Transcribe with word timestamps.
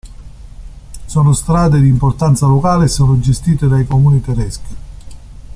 Sono 1.05 1.31
strade 1.33 1.79
di 1.79 1.87
importanza 1.87 2.47
locale 2.47 2.85
e 2.85 2.87
sono 2.87 3.19
gestite 3.19 3.67
dai 3.67 3.85
comuni 3.85 4.19
tedeschi. 4.19 4.75